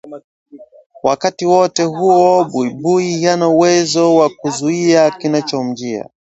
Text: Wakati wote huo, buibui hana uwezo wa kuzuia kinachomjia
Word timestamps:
Wakati 1.03 1.45
wote 1.45 1.83
huo, 1.83 2.43
buibui 2.45 3.23
hana 3.23 3.47
uwezo 3.47 4.15
wa 4.15 4.29
kuzuia 4.29 5.11
kinachomjia 5.11 6.09